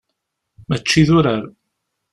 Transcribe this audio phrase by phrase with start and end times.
[0.67, 1.43] Mačči d urar.